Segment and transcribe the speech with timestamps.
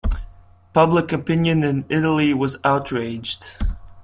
[0.73, 3.63] Public opinion in Italy was outraged.